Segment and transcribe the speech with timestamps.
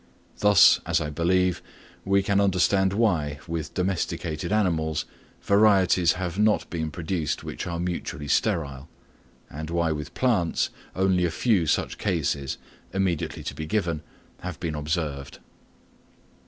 [0.39, 1.61] Thus, as I believe,
[2.05, 5.05] we can understand why, with domesticated animals,
[5.43, 8.89] varieties have not been produced which are mutually sterile;
[9.47, 12.57] and why with plants only a few such cases,
[12.91, 14.01] immediately to be given,
[14.39, 15.37] have been observed.